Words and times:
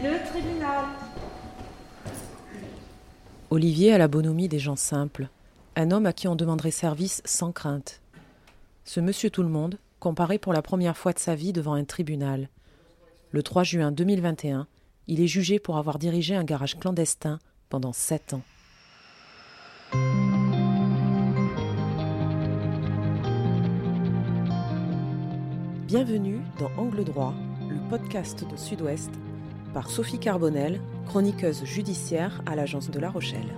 Le 0.00 0.24
tribunal. 0.30 0.84
Olivier 3.50 3.92
a 3.92 3.98
la 3.98 4.06
bonhomie 4.06 4.48
des 4.48 4.60
gens 4.60 4.76
simples, 4.76 5.28
un 5.74 5.90
homme 5.90 6.06
à 6.06 6.12
qui 6.12 6.28
on 6.28 6.36
demanderait 6.36 6.70
service 6.70 7.20
sans 7.24 7.50
crainte. 7.50 8.00
Ce 8.84 9.00
monsieur 9.00 9.28
tout 9.28 9.42
le 9.42 9.48
monde 9.48 9.76
comparé 9.98 10.38
pour 10.38 10.52
la 10.52 10.62
première 10.62 10.96
fois 10.96 11.12
de 11.12 11.18
sa 11.18 11.34
vie 11.34 11.52
devant 11.52 11.74
un 11.74 11.82
tribunal. 11.82 12.48
Le 13.32 13.42
3 13.42 13.64
juin 13.64 13.90
2021, 13.90 14.68
il 15.08 15.20
est 15.20 15.26
jugé 15.26 15.58
pour 15.58 15.78
avoir 15.78 15.98
dirigé 15.98 16.36
un 16.36 16.44
garage 16.44 16.78
clandestin 16.78 17.40
pendant 17.68 17.92
sept 17.92 18.34
ans. 18.34 18.42
Bienvenue 25.88 26.38
dans 26.60 26.70
Angle 26.80 27.02
droit, 27.02 27.34
le 27.68 27.76
podcast 27.90 28.48
de 28.48 28.56
Sud-Ouest, 28.56 29.10
par 29.72 29.90
Sophie 29.90 30.18
Carbonel, 30.18 30.80
chroniqueuse 31.06 31.64
judiciaire 31.64 32.42
à 32.46 32.56
l'agence 32.56 32.90
de 32.90 32.98
La 32.98 33.10
Rochelle. 33.10 33.54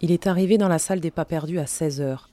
Il 0.00 0.10
est 0.10 0.26
arrivé 0.26 0.58
dans 0.58 0.68
la 0.68 0.78
salle 0.78 1.00
des 1.00 1.10
pas 1.10 1.24
perdus 1.24 1.58
à 1.58 1.66
16 1.66 2.02
heures, 2.02 2.28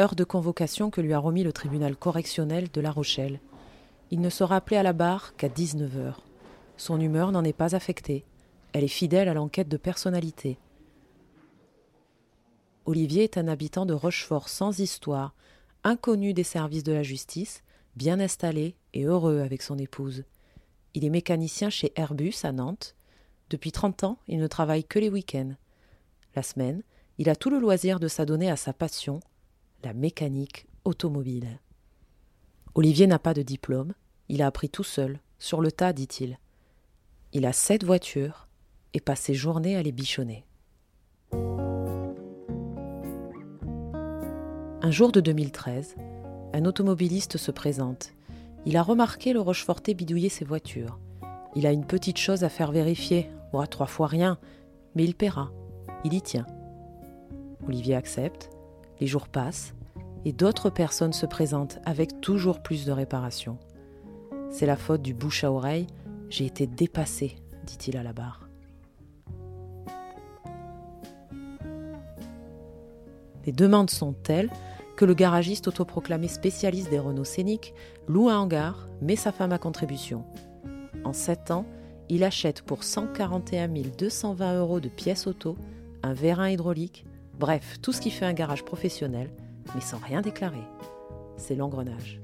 heure 0.00 0.14
de 0.14 0.24
convocation 0.24 0.88
que 0.88 1.02
lui 1.02 1.12
a 1.12 1.18
remis 1.18 1.42
le 1.42 1.52
tribunal 1.52 1.94
correctionnel 1.94 2.68
de 2.72 2.80
La 2.80 2.90
Rochelle. 2.90 3.40
Il 4.10 4.22
ne 4.22 4.30
sera 4.30 4.56
appelé 4.56 4.78
à 4.78 4.82
la 4.82 4.94
barre 4.94 5.34
qu'à 5.36 5.50
19 5.50 5.98
heures. 5.98 6.22
Son 6.78 6.98
humeur 6.98 7.30
n'en 7.30 7.44
est 7.44 7.52
pas 7.52 7.76
affectée. 7.76 8.24
Elle 8.72 8.84
est 8.84 8.88
fidèle 8.88 9.28
à 9.28 9.34
l'enquête 9.34 9.68
de 9.68 9.76
personnalité. 9.76 10.56
Olivier 12.86 13.24
est 13.24 13.38
un 13.38 13.48
habitant 13.48 13.86
de 13.86 13.94
Rochefort 13.94 14.48
sans 14.48 14.78
histoire, 14.80 15.34
inconnu 15.84 16.34
des 16.34 16.44
services 16.44 16.84
de 16.84 16.92
la 16.92 17.02
justice, 17.02 17.62
bien 17.96 18.20
installé 18.20 18.76
et 18.94 19.04
heureux 19.04 19.40
avec 19.40 19.62
son 19.62 19.78
épouse. 19.78 20.24
Il 20.94 21.04
est 21.04 21.10
mécanicien 21.10 21.70
chez 21.70 21.92
Airbus 21.96 22.34
à 22.42 22.52
Nantes. 22.52 22.96
Depuis 23.50 23.72
30 23.72 24.04
ans, 24.04 24.18
il 24.28 24.38
ne 24.38 24.46
travaille 24.46 24.84
que 24.84 24.98
les 24.98 25.08
week-ends. 25.08 25.54
La 26.34 26.42
semaine, 26.42 26.82
il 27.18 27.28
a 27.28 27.36
tout 27.36 27.50
le 27.50 27.58
loisir 27.58 28.00
de 28.00 28.08
s'adonner 28.08 28.50
à 28.50 28.56
sa 28.56 28.72
passion, 28.72 29.20
la 29.84 29.92
mécanique 29.92 30.66
automobile. 30.84 31.58
Olivier 32.74 33.06
n'a 33.06 33.18
pas 33.18 33.34
de 33.34 33.42
diplôme, 33.42 33.94
il 34.28 34.42
a 34.42 34.46
appris 34.46 34.70
tout 34.70 34.84
seul, 34.84 35.20
sur 35.38 35.60
le 35.60 35.72
tas, 35.72 35.92
dit-il. 35.92 36.38
Il 37.32 37.46
a 37.46 37.52
sept 37.52 37.84
voitures 37.84 38.48
et 38.94 39.00
passe 39.00 39.20
ses 39.20 39.34
journées 39.34 39.76
à 39.76 39.82
les 39.82 39.92
bichonner. 39.92 40.44
Un 44.82 44.90
jour 44.90 45.12
de 45.12 45.20
2013, 45.20 45.96
un 46.54 46.64
automobiliste 46.64 47.36
se 47.36 47.50
présente. 47.50 48.12
Il 48.64 48.76
a 48.76 48.82
remarqué 48.82 49.32
le 49.32 49.40
Rocheforté 49.40 49.92
bidouiller 49.92 50.30
ses 50.30 50.44
voitures. 50.44 50.98
Il 51.54 51.66
a 51.66 51.72
une 51.72 51.84
petite 51.84 52.16
chose 52.16 52.44
à 52.44 52.48
faire 52.48 52.72
vérifier, 52.72 53.30
ouais, 53.52 53.66
trois 53.66 53.86
fois 53.86 54.06
rien, 54.06 54.38
mais 54.94 55.04
il 55.04 55.14
paiera. 55.14 55.50
Il 56.04 56.14
y 56.14 56.22
tient. 56.22 56.46
Olivier 57.68 57.94
accepte, 57.94 58.48
les 59.00 59.06
jours 59.06 59.28
passent, 59.28 59.74
et 60.24 60.32
d'autres 60.32 60.70
personnes 60.70 61.12
se 61.12 61.26
présentent 61.26 61.78
avec 61.84 62.22
toujours 62.22 62.62
plus 62.62 62.86
de 62.86 62.92
réparation. 62.92 63.58
C'est 64.50 64.66
la 64.66 64.76
faute 64.76 65.02
du 65.02 65.12
bouche 65.12 65.44
à 65.44 65.52
oreille 65.52 65.86
j'ai 66.30 66.46
été 66.46 66.66
dépassé, 66.68 67.36
dit-il 67.66 67.96
à 67.96 68.04
la 68.04 68.12
barre. 68.12 68.48
Les 73.50 73.56
demandes 73.56 73.90
sont 73.90 74.12
telles 74.12 74.48
que 74.96 75.04
le 75.04 75.12
garagiste 75.12 75.66
autoproclamé 75.66 76.28
spécialiste 76.28 76.88
des 76.88 77.00
Renault 77.00 77.24
scéniques 77.24 77.74
loue 78.06 78.28
un 78.28 78.38
hangar, 78.38 78.88
met 79.02 79.16
sa 79.16 79.32
femme 79.32 79.50
à 79.50 79.58
contribution. 79.58 80.24
En 81.02 81.12
sept 81.12 81.50
ans, 81.50 81.66
il 82.08 82.22
achète 82.22 82.62
pour 82.62 82.84
141 82.84 83.66
220 83.98 84.56
euros 84.56 84.78
de 84.78 84.88
pièces 84.88 85.26
auto, 85.26 85.56
un 86.04 86.12
vérin 86.12 86.48
hydraulique, 86.48 87.04
bref, 87.40 87.80
tout 87.82 87.90
ce 87.90 88.00
qui 88.00 88.12
fait 88.12 88.24
un 88.24 88.34
garage 88.34 88.64
professionnel, 88.64 89.30
mais 89.74 89.80
sans 89.80 89.98
rien 89.98 90.20
déclarer. 90.20 90.62
C'est 91.36 91.56
l'engrenage. 91.56 92.20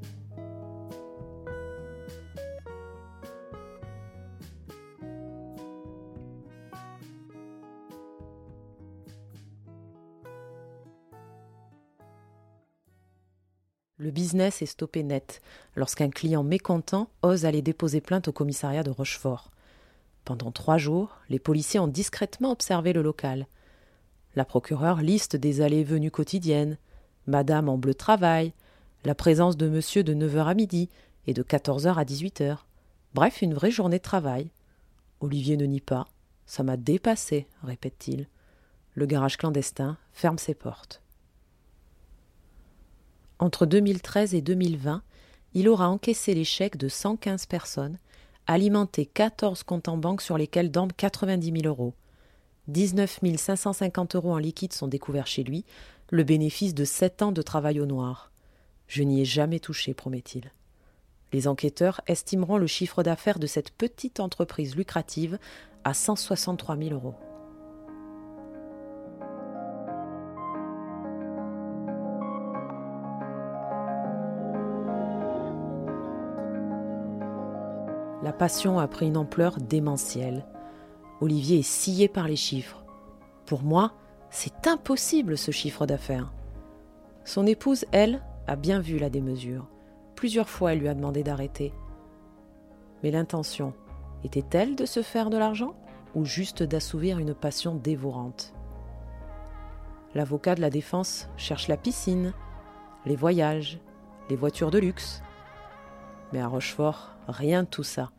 Le 13.99 14.11
business 14.11 14.61
est 14.61 14.67
stoppé 14.67 15.03
net 15.03 15.41
lorsqu'un 15.75 16.11
client 16.11 16.43
mécontent 16.43 17.09
ose 17.23 17.47
aller 17.47 17.63
déposer 17.63 18.03
plainte 18.03 18.29
au 18.29 18.33
commissariat 18.33 18.83
de 18.83 18.91
Rochefort. 18.91 19.51
Pendant 20.27 20.51
trois 20.51 20.77
jours, 20.77 21.17
les 21.31 21.39
policiers 21.39 21.81
ont 21.81 21.89
discrètement 21.89 22.51
observé 22.51 22.93
le 22.93 23.01
local. 23.01 23.47
La 24.35 24.45
procureure 24.45 25.01
liste 25.01 25.35
des 25.35 25.63
allées-venues 25.63 26.11
quotidiennes, 26.11 26.77
Madame 27.27 27.71
en 27.71 27.79
bleu 27.79 27.95
travail, 27.95 28.53
la 29.05 29.15
présence 29.15 29.57
de 29.57 29.67
monsieur 29.67 30.05
de 30.05 30.13
9h 30.13 30.45
à 30.45 30.55
midi 30.55 30.91
et 31.27 31.33
de 31.33 31.43
14h 31.43 31.95
à 31.95 32.05
18h. 32.05 32.59
Bref, 33.15 33.41
une 33.41 33.55
vraie 33.55 33.71
journée 33.71 33.99
de 33.99 34.03
travail. 34.03 34.51
Olivier 35.21 35.57
ne 35.57 35.65
nie 35.65 35.81
pas. 35.81 36.07
Ça 36.45 36.63
m'a 36.63 36.77
dépassé, 36.77 37.47
répète-t-il. 37.63 38.29
Le 38.93 39.07
garage 39.07 39.39
clandestin 39.39 39.97
ferme 40.13 40.39
ses 40.39 40.55
portes. 40.55 41.01
Entre 43.39 43.67
2013 43.67 44.35
et 44.35 44.41
2020, 44.41 45.03
il 45.53 45.69
aura 45.69 45.91
encaissé 45.91 46.35
les 46.35 46.45
chèques 46.45 46.79
de 46.79 46.89
115 46.89 47.47
personnes, 47.47 47.99
alimenté 48.47 49.05
14 49.05 49.63
comptes 49.63 49.89
en 49.89 49.99
banque 49.99 50.23
sur 50.23 50.39
lesquels 50.39 50.71
dorment 50.71 50.93
90 50.93 51.61
000 51.63 51.67
euros. 51.67 51.95
19 52.69 53.21
550 53.37 54.17
euros 54.17 54.33
en 54.33 54.39
liquide 54.39 54.73
sont 54.73 54.89
découverts 54.89 55.27
chez 55.27 55.45
lui, 55.45 55.65
le 56.11 56.25
bénéfice 56.25 56.75
de 56.75 56.85
7 56.85 57.23
ans 57.23 57.33
de 57.33 57.43
travail 57.43 57.79
au 57.79 57.87
noir. 57.87 58.33
Je 58.89 59.03
n'y 59.03 59.21
ai 59.21 59.25
jamais 59.25 59.61
touché, 59.61 59.93
promet-il. 59.93 60.51
Les 61.33 61.47
enquêteurs 61.47 62.01
estimeront 62.07 62.57
le 62.57 62.67
chiffre 62.67 63.03
d'affaires 63.03 63.39
de 63.39 63.47
cette 63.47 63.71
petite 63.71 64.21
entreprise 64.21 64.77
lucrative 64.77 65.39
à 65.85 65.93
163 65.93 66.77
000 66.77 66.91
euros. 66.95 67.15
La 78.23 78.33
passion 78.33 78.79
a 78.79 78.89
pris 78.89 79.07
une 79.07 79.19
ampleur 79.19 79.59
démentielle. 79.59 80.47
Olivier 81.21 81.59
est 81.59 81.63
scié 81.63 82.09
par 82.09 82.27
les 82.27 82.37
chiffres. 82.37 82.85
Pour 83.45 83.63
moi, 83.63 83.93
c'est 84.31 84.67
impossible 84.67 85.37
ce 85.37 85.51
chiffre 85.51 85.87
d'affaires. 85.87 86.33
Son 87.25 87.47
épouse, 87.47 87.85
elle, 87.93 88.23
a 88.47 88.57
bien 88.57 88.81
vu 88.81 88.99
la 88.99 89.11
démesure. 89.11 89.69
Plusieurs 90.15 90.49
fois, 90.49 90.73
elle 90.73 90.79
lui 90.79 90.89
a 90.89 90.95
demandé 90.95 91.23
d'arrêter. 91.23 91.75
Mais 93.03 93.11
l'intention 93.11 93.75
était-elle 94.25 94.77
de 94.77 94.87
se 94.87 95.03
faire 95.03 95.29
de 95.29 95.37
l'argent 95.37 95.75
ou 96.15 96.25
juste 96.25 96.63
d'assouvir 96.63 97.19
une 97.19 97.35
passion 97.35 97.75
dévorante? 97.75 98.55
L'avocat 100.15 100.55
de 100.55 100.63
la 100.63 100.71
défense 100.71 101.29
cherche 101.37 101.69
la 101.69 101.77
piscine, 101.77 102.33
les 103.05 103.17
voyages, 103.17 103.79
les 104.31 104.37
voitures 104.37 104.71
de 104.71 104.79
luxe. 104.79 105.23
Mais 106.33 106.41
à 106.41 106.49
Rochefort, 106.49 107.16
rien 107.27 107.63
de 107.63 107.69
tout 107.69 107.83
ça. 107.83 108.11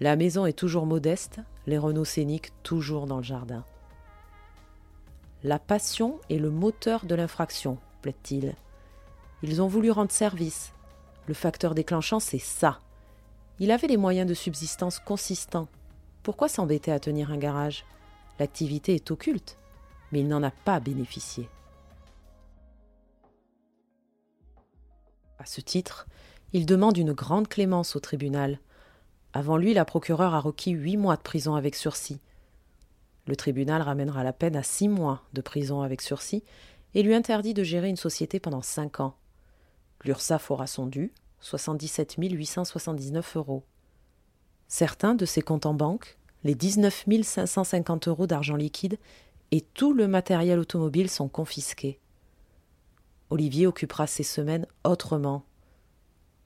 La 0.00 0.16
maison 0.16 0.46
est 0.46 0.58
toujours 0.58 0.86
modeste, 0.86 1.40
les 1.66 1.78
Renault 1.78 2.04
scéniques 2.04 2.52
toujours 2.62 3.06
dans 3.06 3.18
le 3.18 3.22
jardin. 3.22 3.64
La 5.44 5.58
passion 5.58 6.20
est 6.30 6.38
le 6.38 6.50
moteur 6.50 7.04
de 7.04 7.14
l'infraction, 7.14 7.78
plaide-t-il. 8.00 8.54
Ils 9.42 9.60
ont 9.60 9.66
voulu 9.66 9.90
rendre 9.90 10.12
service. 10.12 10.72
Le 11.26 11.34
facteur 11.34 11.74
déclenchant, 11.74 12.20
c'est 12.20 12.38
ça. 12.38 12.80
Il 13.58 13.70
avait 13.70 13.88
les 13.88 13.96
moyens 13.96 14.28
de 14.28 14.34
subsistance 14.34 14.98
consistants. 14.98 15.68
Pourquoi 16.22 16.48
s'embêter 16.48 16.92
à 16.92 17.00
tenir 17.00 17.32
un 17.32 17.38
garage? 17.38 17.84
L'activité 18.38 18.94
est 18.94 19.10
occulte, 19.10 19.58
mais 20.10 20.20
il 20.20 20.28
n'en 20.28 20.42
a 20.42 20.50
pas 20.50 20.80
bénéficié. 20.80 21.48
À 25.38 25.46
ce 25.46 25.60
titre, 25.60 26.06
il 26.52 26.66
demande 26.66 26.96
une 26.96 27.12
grande 27.12 27.48
clémence 27.48 27.96
au 27.96 28.00
tribunal, 28.00 28.58
avant 29.32 29.56
lui, 29.56 29.72
la 29.72 29.84
procureure 29.84 30.34
a 30.34 30.40
requis 30.40 30.72
huit 30.72 30.96
mois 30.96 31.16
de 31.16 31.22
prison 31.22 31.54
avec 31.54 31.74
sursis. 31.74 32.20
Le 33.26 33.36
tribunal 33.36 33.80
ramènera 33.82 34.24
la 34.24 34.32
peine 34.32 34.56
à 34.56 34.62
six 34.62 34.88
mois 34.88 35.22
de 35.32 35.40
prison 35.40 35.80
avec 35.80 36.02
sursis 36.02 36.42
et 36.94 37.02
lui 37.02 37.14
interdit 37.14 37.54
de 37.54 37.62
gérer 37.62 37.88
une 37.88 37.96
société 37.96 38.40
pendant 38.40 38.62
cinq 38.62 39.00
ans. 39.00 39.14
L'URSSAF 40.04 40.50
aura 40.50 40.66
son 40.66 40.86
dû, 40.86 41.12
77 41.40 42.16
879 42.18 43.36
euros. 43.36 43.64
Certains 44.68 45.14
de 45.14 45.24
ses 45.24 45.42
comptes 45.42 45.66
en 45.66 45.74
banque, 45.74 46.18
les 46.44 46.54
19 46.54 47.06
550 47.22 48.08
euros 48.08 48.26
d'argent 48.26 48.56
liquide, 48.56 48.98
et 49.50 49.60
tout 49.60 49.92
le 49.92 50.08
matériel 50.08 50.58
automobile 50.58 51.08
sont 51.08 51.28
confisqués. 51.28 52.00
Olivier 53.30 53.66
occupera 53.66 54.06
ses 54.06 54.22
semaines 54.22 54.66
autrement. 54.84 55.44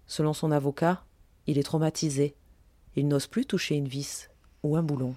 Selon 0.07 0.33
son 0.33 0.53
avocat, 0.53 1.03
il 1.47 1.59
est 1.59 1.63
traumatisé. 1.63 2.35
Il 2.95 3.09
n'ose 3.09 3.27
plus 3.27 3.45
toucher 3.45 3.75
une 3.75 3.89
vis 3.89 4.31
ou 4.63 4.77
un 4.77 4.83
boulon. 4.83 5.15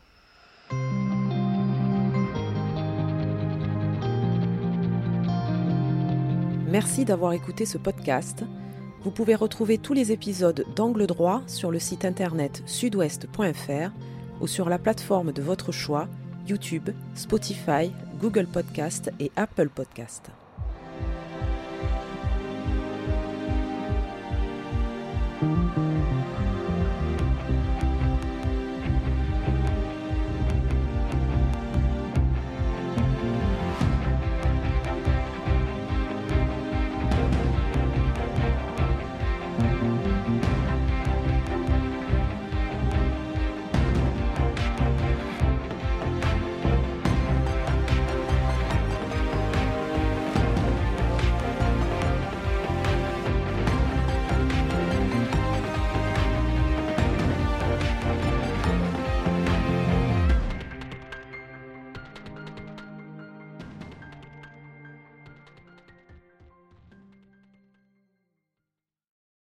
Merci 6.69 7.03
d'avoir 7.03 7.33
écouté 7.33 7.65
ce 7.65 7.77
podcast. 7.77 8.43
Vous 9.01 9.11
pouvez 9.11 9.33
retrouver 9.33 9.77
tous 9.77 9.93
les 9.93 10.11
épisodes 10.11 10.65
d'Angle 10.75 11.07
droit 11.07 11.41
sur 11.47 11.71
le 11.71 11.79
site 11.79 12.05
internet 12.05 12.61
sudouest.fr 12.65 13.91
ou 14.41 14.47
sur 14.47 14.69
la 14.69 14.77
plateforme 14.77 15.31
de 15.31 15.41
votre 15.41 15.71
choix 15.71 16.07
YouTube, 16.47 16.89
Spotify, 17.15 17.91
Google 18.19 18.47
Podcast 18.47 19.11
et 19.19 19.31
Apple 19.35 19.69
Podcast. 19.69 20.29